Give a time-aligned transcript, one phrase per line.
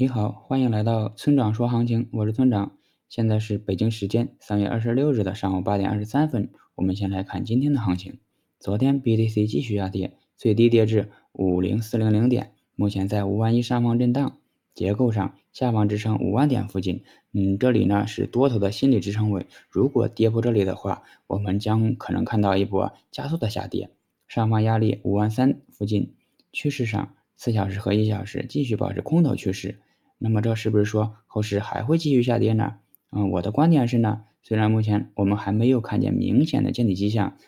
[0.00, 2.72] 你好，欢迎来到村长说行情，我是村长。
[3.10, 6.48] 现在是北京时间三月二十六日的上午八点二十三分。
[6.74, 8.18] 我们先来看今天的行情。
[8.58, 14.38] 昨天 BTC 继续下跌，最低跌至五零四零零点，目前在五万一上方震荡。
[14.74, 17.04] 结构上，下方支撑五万点附近，
[17.34, 19.48] 嗯，这里呢是多头的心理支撑位。
[19.68, 23.90] 如果跌破这里的话，我们将可能看到一波加速的下跌。
[24.26, 26.14] 上方压力五万三附近，
[26.54, 27.14] 趋势上。
[27.36, 29.80] 四小时和一小时继续保持空头趋势，
[30.22, 32.74] 那么这是不是说后市还会继续下跌呢？
[33.10, 37.38] 嗯，我的观点是呢，虽然目前我们还没有看见明显的见底迹象，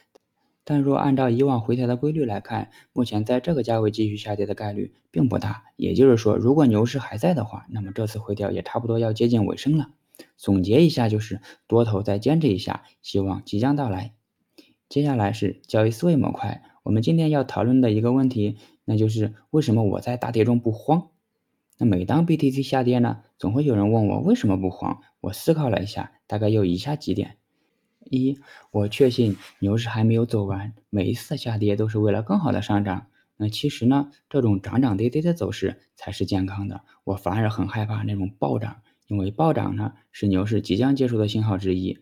[0.64, 5.64] 但若按照以往回调的规律来看，目前在这个价位继续下跌的概率并不大。
[5.77, 9.91] 也就是说，如果牛市还在的话，那么这次回调也差不多要接近尾声了。
[10.38, 14.14] 总结一下就是多头再坚持一下，希望即将到来。
[14.88, 18.56] 接下来是交易思维模块，我们今天要讨论的一个问题。
[18.84, 21.08] 那就是为什么我在大跌中不慌？
[21.84, 25.00] 每当 BTC 下跌呢，总会有人问我为什么不慌？
[25.20, 27.36] 我思考了一下，大概有以下几点：
[28.05, 28.38] 一，
[28.70, 33.06] 我确信牛市还没有走完，每一次下跌都是为了更好的上涨。
[33.36, 36.83] 那其实呢，这种涨涨跌跌的走势才是健康的。
[37.05, 41.98] 我反而很害怕那种暴涨，因为暴涨呢是牛市即将结束的信号之一。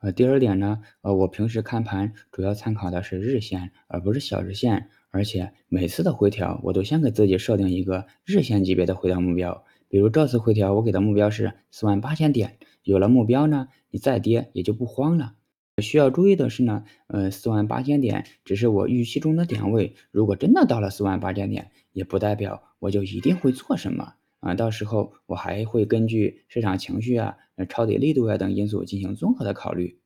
[0.00, 4.88] 呃，第二点呢，呃，我平时看盘主要参考的是日线，而不是小日线。
[5.10, 9.64] 而且每次的回调，我都先给自己设定一个日线级别的回调目标。
[9.88, 12.58] 比如这次回调，我给的目标是四万八千点。
[12.82, 15.34] 有了目标呢，你再跌也就不慌了。
[15.82, 19.94] 需要注意的是呢，呃，四万八千点只是我预期中的点位。
[20.10, 24.54] 如果真的到了四万八千点，也不代表我就一定会做什么啊。
[24.54, 27.36] 到时候我还会根据市场情绪啊、
[27.68, 29.98] 抄底力度啊等因素进行综合的考虑。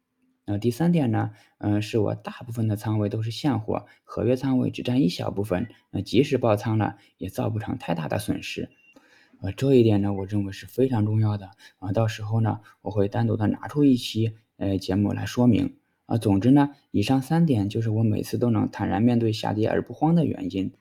[0.44, 8.68] 那第三点呢，嗯，是我大部分的仓位都是现货，合约仓位只占一小部分，那即使爆仓了，也造不成太大的损失。
[9.40, 11.92] 呃，这一点呢，我认为是非常重要的啊。
[11.92, 16.18] 到时候呢，我会单独的拿出一期呃节目来说明啊。
[16.18, 20.72] 总之呢，以上三点就是我每次都能坦然面对下跌而不慌的原因。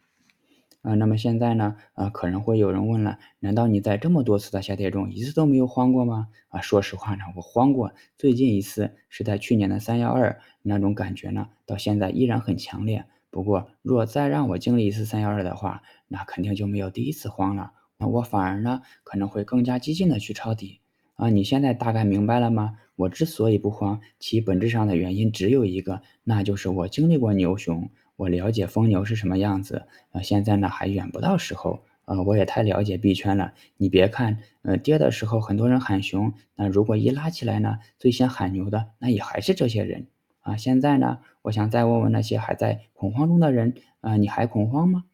[0.81, 1.75] 啊，那么现在呢？
[1.93, 6.29] 啊，可能会有人问了，难道你在这么多次的下跌中一次都没有慌过吗？
[6.49, 13.05] 啊，说实话呢，我慌过，最近一次是在去年的三幺二，那种感觉呢，到现在依然很强烈。
[13.29, 17.73] 不过，若再让我经历一次三幺二的话，那肯定就没有第一次慌了。
[17.97, 20.79] 那我反而呢，可能会更加激进的去抄底。
[21.13, 22.79] 啊，你现在大概明白了吗？
[22.95, 27.91] 我之所以不慌，其本质上的原因只有一个，那就是我经历过牛熊。
[28.21, 33.53] 我了解疯牛是什么样子，呃，现在呢还远不到时候，呃，我也太了解币圈了。
[33.77, 40.05] 你别看，呃，跌的时候很多人喊熊，那如果一拉起来呢，最先喊牛的那也还是这些人
[40.41, 40.55] 啊。
[40.55, 45.05] 现在呢，我想再问问那些还在恐慌中的人，啊，你还恐慌吗？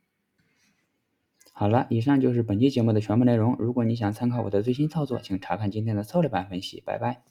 [1.54, 3.56] 好了，以上就是本期节目的全部内容。
[3.58, 6.84] 如果你想参考我的最新操作，请查看今天的策略版分析。
[6.86, 7.22] 拜拜。